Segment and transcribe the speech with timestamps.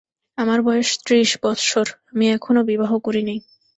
[0.37, 3.39] আমার বয়স ত্রিশ বৎসর, আমি এখনও বিবাহ করি নাই।